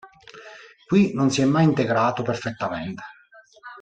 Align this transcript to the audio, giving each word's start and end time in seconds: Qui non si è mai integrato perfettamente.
Qui 0.87 1.13
non 1.13 1.29
si 1.29 1.41
è 1.43 1.45
mai 1.45 1.63
integrato 1.65 2.23
perfettamente. 2.23 3.03